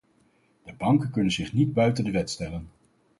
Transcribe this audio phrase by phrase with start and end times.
[0.63, 2.67] De banken kunnen zich niet buiten de wet stellen.